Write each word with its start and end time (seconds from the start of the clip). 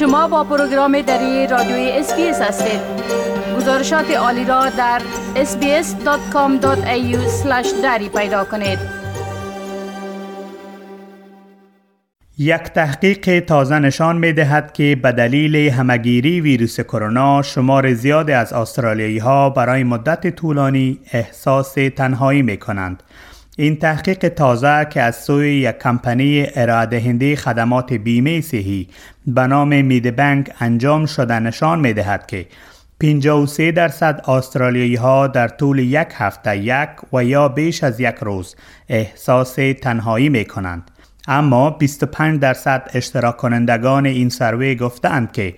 شما 0.00 0.28
با 0.28 0.44
پروگرام 0.44 1.00
دری 1.00 1.46
رادیوی 1.46 1.90
SBS 1.90 2.40
هستید 2.40 2.80
گزارشات 3.56 4.10
عالی 4.10 4.44
را 4.44 4.68
در 4.68 5.02
sbs.com.au 5.34 7.16
دری 7.82 8.08
پیدا 8.08 8.44
کنید 8.44 8.78
یک 12.38 12.62
تحقیق 12.62 13.40
تازه 13.40 13.78
نشان 13.78 14.18
می 14.18 14.32
دهد 14.32 14.72
که 14.72 14.98
به 15.02 15.12
دلیل 15.12 15.56
همه‌گیری 15.56 16.40
ویروس 16.40 16.80
کرونا 16.80 17.42
شمار 17.42 17.94
زیاد 17.94 18.30
از 18.30 18.52
استرالیایی 18.52 19.18
ها 19.18 19.50
برای 19.50 19.84
مدت 19.84 20.36
طولانی 20.36 21.00
احساس 21.12 21.74
تنهایی 21.96 22.42
می 22.42 22.56
کنند. 22.56 23.02
این 23.56 23.76
تحقیق 23.76 24.28
تازه 24.28 24.86
که 24.90 25.02
از 25.02 25.16
سوی 25.16 25.56
یک 25.56 25.78
کمپانی 25.78 26.46
ارائه 26.54 27.36
خدمات 27.36 27.92
بیمه 27.92 28.40
صحی 28.40 28.88
به 29.26 29.46
نام 29.46 29.82
مید 29.82 30.16
بنک 30.16 30.50
انجام 30.60 31.06
شده 31.06 31.38
نشان 31.38 31.80
می 31.80 31.92
دهد 31.92 32.26
که 32.26 32.46
53 33.00 33.72
درصد 33.72 34.20
استرالیایی 34.28 34.94
ها 34.94 35.26
در 35.26 35.48
طول 35.48 35.78
یک 35.78 36.08
هفته 36.14 36.58
یک 36.58 36.88
و 37.12 37.24
یا 37.24 37.48
بیش 37.48 37.84
از 37.84 38.00
یک 38.00 38.14
روز 38.20 38.56
احساس 38.88 39.54
تنهایی 39.82 40.28
می 40.28 40.44
کنند. 40.44 40.90
اما 41.28 41.70
25 41.70 42.40
درصد 42.40 42.90
اشتراک 42.94 43.36
کنندگان 43.36 44.06
این 44.06 44.28
سروی 44.28 44.74
گفتند 44.74 45.32
که 45.32 45.54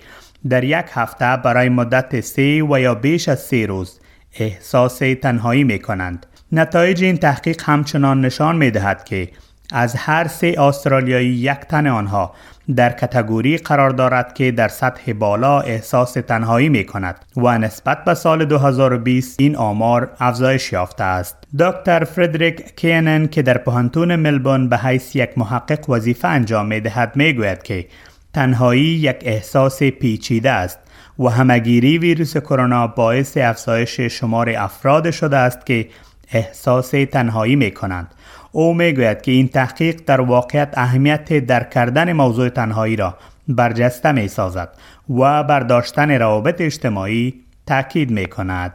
در 0.48 0.64
یک 0.64 0.86
هفته 0.92 1.36
برای 1.36 1.68
مدت 1.68 2.20
سه 2.20 2.62
و 2.62 2.80
یا 2.80 2.94
بیش 2.94 3.28
از 3.28 3.40
سه 3.40 3.66
روز 3.66 4.00
احساس 4.34 4.98
تنهایی 4.98 5.64
می 5.64 5.78
کنند. 5.78 6.26
نتایج 6.52 7.04
این 7.04 7.16
تحقیق 7.16 7.62
همچنان 7.64 8.20
نشان 8.20 8.56
می 8.56 8.70
دهد 8.70 9.04
که 9.04 9.28
از 9.72 9.94
هر 9.94 10.28
سه 10.28 10.54
استرالیایی 10.58 11.28
یک 11.28 11.58
تن 11.58 11.86
آنها 11.86 12.34
در 12.76 12.90
کتگوری 12.90 13.56
قرار 13.56 13.90
دارد 13.90 14.34
که 14.34 14.50
در 14.50 14.68
سطح 14.68 15.12
بالا 15.12 15.60
احساس 15.60 16.12
تنهایی 16.12 16.68
می 16.68 16.84
کند 16.84 17.14
و 17.36 17.58
نسبت 17.58 18.04
به 18.04 18.14
سال 18.14 18.44
2020 18.44 19.40
این 19.40 19.56
آمار 19.56 20.10
افزایش 20.20 20.72
یافته 20.72 21.04
است. 21.04 21.36
دکتر 21.58 22.04
فردریک 22.04 22.76
کینن 22.76 23.26
که 23.26 23.42
در 23.42 23.58
پهانتون 23.58 24.16
ملبورن 24.16 24.68
به 24.68 24.78
حیث 24.78 25.16
یک 25.16 25.38
محقق 25.38 25.90
وظیفه 25.90 26.28
انجام 26.28 26.66
می 26.66 26.80
دهد 26.80 27.12
می 27.16 27.32
گوید 27.32 27.62
که 27.62 27.86
تنهایی 28.34 28.84
یک 28.84 29.16
احساس 29.20 29.82
پیچیده 29.82 30.50
است 30.50 30.78
و 31.18 31.28
همگیری 31.28 31.98
ویروس 31.98 32.36
کرونا 32.36 32.86
باعث 32.86 33.36
افزایش 33.36 34.00
شمار 34.00 34.54
افراد 34.56 35.10
شده 35.10 35.36
است 35.36 35.66
که 35.66 35.88
احساس 36.32 36.90
تنهایی 36.90 37.56
می 37.56 37.70
کنند. 37.70 38.14
او 38.52 38.74
می 38.74 38.92
گوید 38.92 39.22
که 39.22 39.32
این 39.32 39.48
تحقیق 39.48 40.00
در 40.06 40.20
واقعیت 40.20 40.74
اهمیت 40.76 41.46
در 41.46 41.64
کردن 41.64 42.12
موضوع 42.12 42.48
تنهایی 42.48 42.96
را 42.96 43.14
برجسته 43.48 44.12
می 44.12 44.28
سازد 44.28 44.68
و 45.10 45.44
برداشتن 45.44 46.10
روابط 46.10 46.60
اجتماعی 46.60 47.34
تاکید 47.66 48.10
می 48.10 48.26
کند. 48.26 48.74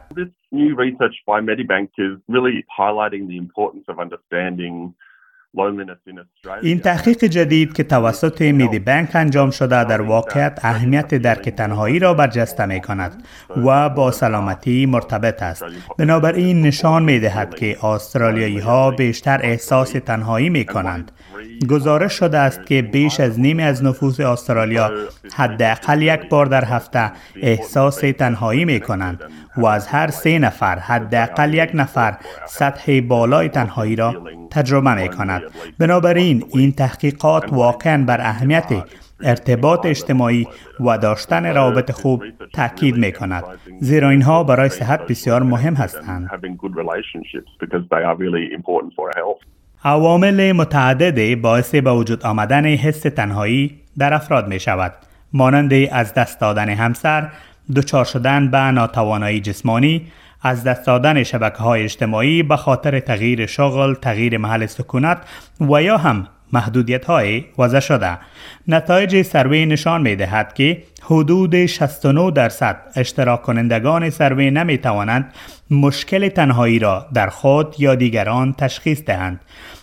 این 6.62 6.80
تحقیق 6.80 7.24
جدید 7.24 7.72
که 7.72 7.82
توسط 7.82 8.42
میدی 8.42 8.78
بانک 8.78 9.10
انجام 9.14 9.50
شده 9.50 9.84
در 9.84 10.00
واقعیت 10.00 10.60
اهمیت 10.62 11.14
درک 11.14 11.48
تنهایی 11.48 11.98
را 11.98 12.14
برجسته 12.14 12.66
می 12.66 12.80
کند 12.80 13.22
و 13.64 13.88
با 13.88 14.10
سلامتی 14.10 14.86
مرتبط 14.86 15.42
است. 15.42 15.64
بنابراین 15.98 16.62
نشان 16.62 17.02
می 17.02 17.20
دهد 17.20 17.54
که 17.54 17.84
استرالیایی 17.84 18.58
ها 18.58 18.90
بیشتر 18.90 19.40
احساس 19.42 19.90
تنهایی 19.90 20.50
می 20.50 20.64
کنند. 20.64 21.12
گزارش 21.70 22.12
شده 22.12 22.38
است 22.38 22.66
که 22.66 22.82
بیش 22.82 23.20
از 23.20 23.40
نیم 23.40 23.58
از 23.60 23.84
نفوس 23.84 24.20
استرالیا 24.20 24.92
حداقل 25.34 26.02
یک 26.02 26.28
بار 26.28 26.46
در 26.46 26.64
هفته 26.64 27.12
احساس 27.42 28.00
تنهایی 28.00 28.64
می 28.64 28.80
کنند 28.80 29.22
و 29.56 29.66
از 29.66 29.86
هر 29.86 30.10
سه 30.10 30.38
نفر 30.38 30.78
حداقل 30.78 31.54
یک 31.54 31.70
نفر 31.74 32.16
سطح 32.46 33.00
بالای 33.00 33.48
تنهایی 33.48 33.96
را 33.96 34.14
تجربه 34.50 34.94
می 34.94 35.08
کند. 35.08 35.42
بنابراین 35.78 36.44
این 36.48 36.72
تحقیقات 36.72 37.52
واقعا 37.52 38.04
بر 38.04 38.20
اهمیت 38.20 38.84
ارتباط 39.22 39.86
اجتماعی 39.86 40.46
و 40.80 40.98
داشتن 40.98 41.46
روابط 41.46 41.90
خوب 41.90 42.24
تاکید 42.54 42.96
می 42.96 43.12
کند 43.12 43.44
زیرا 43.80 44.10
اینها 44.10 44.44
برای 44.44 44.68
صحت 44.68 45.06
بسیار 45.06 45.42
مهم 45.42 45.74
هستند. 45.74 46.30
عوامل 49.84 50.52
متعدد 50.52 51.40
باعث 51.40 51.74
به 51.74 51.90
وجود 51.90 52.22
آمدن 52.26 52.66
حس 52.66 53.00
تنهایی 53.00 53.80
در 53.98 54.14
افراد 54.14 54.48
می 54.48 54.60
شود 54.60 54.92
مانند 55.32 55.72
از 55.72 56.14
دست 56.14 56.40
دادن 56.40 56.68
همسر، 56.68 57.28
دچار 57.76 58.04
شدن 58.04 58.50
به 58.50 58.58
ناتوانایی 58.58 59.40
جسمانی، 59.40 60.06
از 60.42 60.64
دست 60.64 60.86
دادن 60.86 61.22
شبکه 61.22 61.58
های 61.58 61.82
اجتماعی 61.82 62.42
به 62.42 62.56
خاطر 62.56 63.00
تغییر 63.00 63.46
شغل، 63.46 63.94
تغییر 63.94 64.38
محل 64.38 64.66
سکونت 64.66 65.18
و 65.60 65.82
یا 65.82 65.98
هم 65.98 66.26
محدودیت 66.52 67.04
های 67.04 67.44
وضع 67.58 67.80
شده. 67.80 68.18
نتایج 68.68 69.22
سروی 69.22 69.66
نشان 69.66 70.02
می 70.02 70.16
دهد 70.16 70.54
که 70.54 70.82
حدود 71.02 71.66
69 71.66 72.30
درصد 72.30 72.76
اشتراک 72.96 73.42
کنندگان 73.42 74.10
سروی 74.10 74.50
نمی 74.50 74.78
توانند 74.78 75.34
مشکل 75.70 76.28
تنهایی 76.28 76.78
را 76.78 77.06
در 77.14 77.28
خود 77.28 77.74
یا 77.78 77.94
دیگران 77.94 78.52
تشخیص 78.52 79.04
دهند. 79.04 79.40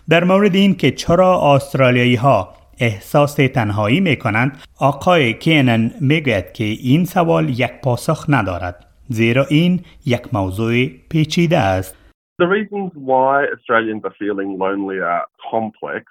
در 0.09 0.23
مورد 0.23 0.55
این 0.55 0.75
که 0.75 0.91
چرا 0.91 1.55
استرالیایی 1.55 2.15
ها 2.15 2.55
احساس 2.79 3.35
تنهایی 3.35 3.99
می 3.99 4.15
کنند 4.15 4.63
آقای 4.79 5.33
کینن 5.33 5.91
می 6.01 6.21
گوید 6.21 6.53
که 6.53 6.63
این 6.63 7.05
سوال 7.05 7.49
یک 7.49 7.71
پاسخ 7.83 8.25
ندارد 8.29 8.85
زیرا 9.09 9.45
این 9.49 9.79
یک 10.05 10.33
موضوع 10.33 10.87
پیچیده 11.09 11.57
است 11.57 11.95
The 12.41 12.47
reasons 12.47 12.91
why 13.11 13.45
Australians 13.55 14.03
are 14.03 14.15
feeling 14.21 14.49
lonely 14.63 14.99
are 15.11 15.25
complex 15.51 16.03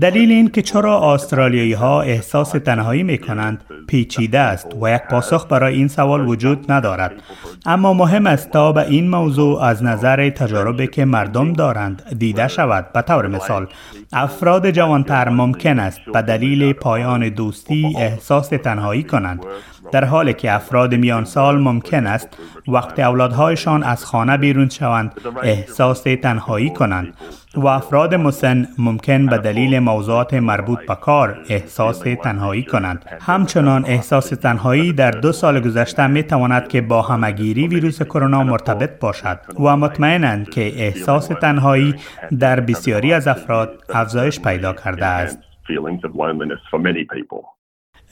دلیل 0.00 0.30
این 0.30 0.48
که 0.48 0.62
چرا 0.62 1.14
استرالیایی 1.14 1.72
ها 1.72 2.02
احساس 2.02 2.50
تنهایی 2.50 3.02
می 3.02 3.18
کنند 3.18 3.64
پیچیده 3.88 4.38
است 4.38 4.82
و 4.82 4.94
یک 4.94 5.02
پاسخ 5.02 5.46
برای 5.46 5.74
این 5.74 5.88
سوال 5.88 6.28
وجود 6.28 6.72
ندارد. 6.72 7.22
اما 7.66 7.94
مهم 7.94 8.26
است 8.26 8.50
تا 8.50 8.72
به 8.72 8.88
این 8.88 9.10
موضوع 9.10 9.62
از 9.62 9.82
نظر 9.82 10.30
تجاربی 10.30 10.86
که 10.86 11.04
مردم 11.04 11.52
دارند 11.52 12.02
دیده 12.18 12.48
شود. 12.48 12.92
به 12.92 13.02
طور 13.02 13.26
مثال 13.26 13.66
افراد 14.12 14.70
جوانتر 14.70 15.28
ممکن 15.28 15.78
است 15.78 16.00
به 16.12 16.22
دلیل 16.22 16.72
پایان 16.72 17.28
دوستی 17.28 17.94
احساس 17.98 18.48
تنهایی 18.48 19.02
کنند. 19.02 19.46
در 19.92 20.04
حالی 20.04 20.34
که 20.34 20.52
افراد 20.52 20.94
میان 20.94 21.24
سال 21.24 21.58
ممکن 21.58 22.06
است 22.06 22.28
وقت 22.68 22.98
اولادهایشان 22.98 23.82
از 23.82 24.04
خانه 24.04 24.36
بیرون 24.36 24.68
شوند 24.68 25.12
احساس 25.42 26.02
تنهایی 26.02 26.70
کنند 26.70 27.14
و 27.54 27.66
افراد 27.66 28.14
مسن 28.14 28.66
ممکن 28.78 29.26
به 29.26 29.38
دلیل 29.38 29.78
موضوعات 29.78 30.34
مربوط 30.34 30.86
به 30.86 30.94
کار 30.94 31.38
احساس 31.48 31.98
تنهایی 31.98 32.62
کنند. 32.62 33.04
همچنان 33.20 33.84
احساس 33.86 34.28
تنهایی 34.28 34.92
در 34.92 35.10
دو 35.10 35.32
سال 35.32 35.60
گذشته 35.60 36.06
می 36.06 36.22
تواند 36.22 36.68
که 36.68 36.80
با 36.80 37.02
همگیری 37.02 37.68
ویروس 37.68 38.02
کرونا 38.02 38.44
مرتبط 38.44 39.00
باشد 39.00 39.38
و 39.60 39.76
مطمئنند 39.76 40.50
که 40.50 40.60
احساس 40.60 41.28
تنهایی 41.28 41.94
در 42.38 42.60
بسیاری 42.60 43.12
از 43.12 43.28
افراد 43.28 43.84
افزایش 43.94 44.40
پیدا 44.40 44.72
کرده 44.72 45.06
است. 45.06 45.38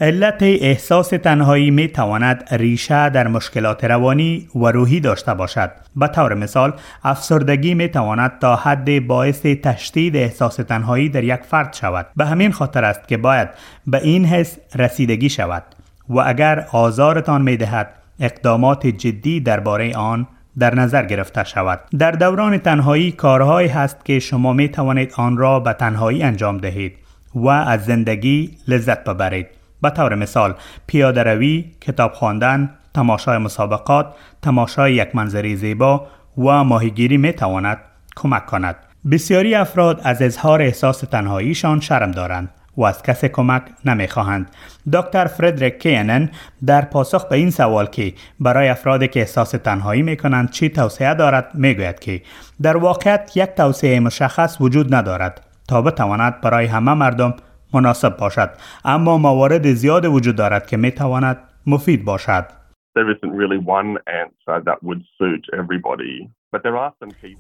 علت 0.00 0.42
احساس 0.42 1.08
تنهایی 1.08 1.70
می 1.70 1.88
تواند 1.88 2.44
ریشه 2.50 3.08
در 3.08 3.28
مشکلات 3.28 3.84
روانی 3.84 4.48
و 4.54 4.66
روحی 4.66 5.00
داشته 5.00 5.34
باشد. 5.34 5.70
به 5.96 6.08
طور 6.08 6.34
مثال، 6.34 6.72
افسردگی 7.04 7.74
می 7.74 7.88
تواند 7.88 8.38
تا 8.40 8.56
حد 8.56 9.06
باعث 9.06 9.42
تشدید 9.42 10.16
احساس 10.16 10.56
تنهایی 10.56 11.08
در 11.08 11.24
یک 11.24 11.40
فرد 11.40 11.74
شود. 11.74 12.06
به 12.16 12.26
همین 12.26 12.52
خاطر 12.52 12.84
است 12.84 13.08
که 13.08 13.16
باید 13.16 13.48
به 13.86 14.02
این 14.02 14.24
حس 14.24 14.56
رسیدگی 14.74 15.28
شود 15.28 15.62
و 16.08 16.18
اگر 16.18 16.66
آزارتان 16.72 17.42
می 17.42 17.56
دهد 17.56 17.88
اقدامات 18.20 18.86
جدی 18.86 19.40
درباره 19.40 19.96
آن 19.96 20.26
در 20.58 20.74
نظر 20.74 21.04
گرفته 21.04 21.44
شود. 21.44 21.80
در 21.98 22.10
دوران 22.10 22.58
تنهایی 22.58 23.12
کارهایی 23.12 23.68
هست 23.68 24.04
که 24.04 24.18
شما 24.18 24.52
می 24.52 24.68
توانید 24.68 25.12
آن 25.16 25.36
را 25.36 25.60
به 25.60 25.72
تنهایی 25.72 26.22
انجام 26.22 26.58
دهید 26.58 26.96
و 27.34 27.48
از 27.48 27.84
زندگی 27.84 28.50
لذت 28.68 29.04
ببرید. 29.04 29.55
به 29.82 29.90
طور 29.90 30.14
مثال 30.14 30.54
پیاده 30.86 31.22
روی، 31.22 31.64
کتاب 31.80 32.12
خواندن، 32.12 32.70
تماشای 32.94 33.38
مسابقات، 33.38 34.14
تماشای 34.42 34.94
یک 34.94 35.16
منظری 35.16 35.56
زیبا 35.56 36.06
و 36.38 36.64
ماهیگیری 36.64 37.16
می 37.16 37.32
تواند 37.32 37.78
کمک 38.16 38.46
کند. 38.46 38.76
بسیاری 39.10 39.54
افراد 39.54 40.00
از 40.04 40.22
اظهار 40.22 40.62
احساس 40.62 41.00
تنهاییشان 41.00 41.80
شرم 41.80 42.10
دارند 42.10 42.50
و 42.76 42.84
از 42.84 43.02
کسی 43.02 43.28
کمک 43.28 43.62
نمی 43.84 44.08
خواهند. 44.08 44.50
دکتر 44.92 45.24
فردریک 45.24 45.78
کینن 45.78 46.30
در 46.66 46.84
پاسخ 46.84 47.24
به 47.24 47.36
این 47.36 47.50
سوال 47.50 47.86
که 47.86 48.12
برای 48.40 48.68
افرادی 48.68 49.08
که 49.08 49.20
احساس 49.20 49.50
تنهایی 49.50 50.02
می 50.02 50.16
کنند 50.16 50.50
چی 50.50 50.68
توصیه 50.68 51.14
دارد 51.14 51.50
می 51.54 51.74
گوید 51.74 51.98
که 51.98 52.22
در 52.62 52.76
واقعیت 52.76 53.32
یک 53.34 53.50
توصیه 53.50 54.00
مشخص 54.00 54.56
وجود 54.60 54.94
ندارد 54.94 55.40
تا 55.68 55.82
بتواند 55.82 56.40
برای 56.40 56.66
همه 56.66 56.94
مردم 56.94 57.34
مناسب 57.74 58.16
باشد. 58.16 58.50
اما 58.84 59.18
موارد 59.18 59.72
زیاد 59.72 60.04
وجود 60.04 60.36
دارد 60.36 60.66
که 60.66 60.76
می 60.76 60.90
تواند 60.90 61.38
مفید 61.66 62.04
باشد. 62.04 62.44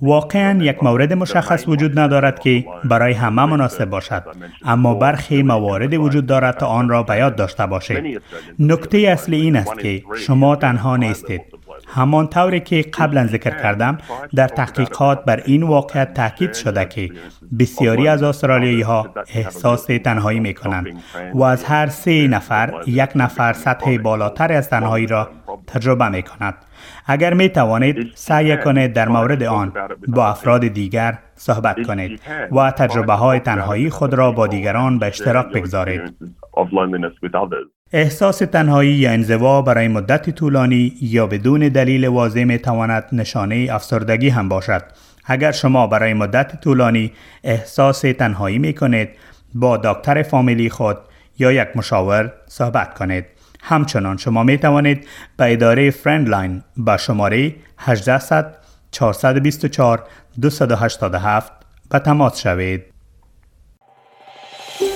واقعا 0.02 0.58
یک 0.62 0.82
مورد 0.82 1.12
مشخص 1.12 1.68
وجود 1.68 1.98
ندارد 1.98 2.38
که. 2.38 2.64
برای 2.84 3.12
همه 3.12 3.46
مناسب 3.46 3.84
باشد. 3.84 4.22
اما 4.64 4.94
برخی 4.94 5.42
مواردی 5.42 5.96
وجود 5.96 6.26
دارد 6.26 6.56
تا 6.56 6.66
آن 6.66 6.88
را 6.88 7.02
به 7.02 7.16
یاد 7.16 7.36
داشته 7.36 7.66
باشید. 7.66 8.22
نکته 8.58 8.98
اصلی 8.98 9.36
این 9.40 9.56
است 9.56 9.78
که 9.78 10.02
شما 10.26 10.56
تنها 10.56 10.96
نیستید. 10.96 11.42
همان 11.96 12.28
طوری 12.28 12.60
که 12.60 12.82
قبلا 12.82 13.26
ذکر 13.26 13.50
کردم 13.50 13.98
در 14.34 14.48
تحقیقات 14.48 15.24
بر 15.24 15.42
این 15.46 15.62
واقعیت 15.62 16.14
تاکید 16.14 16.54
شده 16.54 16.84
که 16.84 17.10
بسیاری 17.58 18.08
از 18.08 18.22
استرالیایی 18.22 18.82
ها 18.82 19.14
احساس 19.34 19.86
تنهایی 19.86 20.40
می 20.40 20.54
کنند 20.54 20.86
و 21.34 21.42
از 21.42 21.64
هر 21.64 21.86
سه 21.86 22.28
نفر 22.28 22.82
یک 22.86 23.10
نفر 23.14 23.52
سطح 23.52 23.96
بالاتر 23.96 24.52
از 24.52 24.70
تنهایی 24.70 25.06
را 25.06 25.28
تجربه 25.66 26.08
می 26.08 26.22
کند 26.22 26.54
اگر 27.06 27.34
می 27.34 27.48
توانید 27.48 28.12
سعی 28.14 28.56
کنید 28.56 28.92
در 28.92 29.08
مورد 29.08 29.42
آن 29.42 29.72
با 30.08 30.28
افراد 30.28 30.68
دیگر 30.68 31.18
صحبت 31.34 31.86
کنید 31.86 32.20
و 32.52 32.70
تجربه 32.70 33.12
های 33.12 33.40
تنهایی 33.40 33.90
خود 33.90 34.14
را 34.14 34.32
با 34.32 34.46
دیگران 34.46 34.98
به 34.98 35.06
اشتراک 35.06 35.46
بگذارید. 35.52 36.16
احساس 37.92 38.38
تنهایی 38.38 38.92
یا 38.92 39.10
انزوا 39.10 39.62
برای 39.62 39.88
مدت 39.88 40.30
طولانی 40.30 40.92
یا 41.00 41.26
بدون 41.26 41.68
دلیل 41.68 42.06
واضح 42.06 42.44
می 42.44 42.58
تواند 42.58 43.04
نشانه 43.12 43.68
افسردگی 43.70 44.28
هم 44.28 44.48
باشد. 44.48 44.82
اگر 45.24 45.52
شما 45.52 45.86
برای 45.86 46.14
مدت 46.14 46.60
طولانی 46.60 47.12
احساس 47.44 48.00
تنهایی 48.00 48.58
می 48.58 48.74
کنید 48.74 49.08
با 49.54 49.76
دکتر 49.76 50.22
فامیلی 50.22 50.70
خود 50.70 50.98
یا 51.38 51.52
یک 51.52 51.68
مشاور 51.74 52.32
صحبت 52.46 52.94
کنید. 52.94 53.24
همچنان 53.62 54.16
شما 54.16 54.42
می 54.42 54.58
توانید 54.58 55.06
به 55.36 55.52
اداره 55.52 55.90
FriendLine 55.90 56.62
با 56.76 56.96
شماره 56.96 57.54
1800 57.78 58.54
424 58.90 60.04
287 60.40 61.52
به 61.90 61.98
تماس 61.98 62.38
شوید. 62.38 62.95